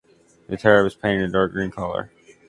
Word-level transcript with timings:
The 0.47 0.57
tower 0.57 0.83
was 0.83 0.95
painted 0.95 1.25
in 1.25 1.31
dark 1.31 1.51
green 1.51 1.69
color. 1.69 2.09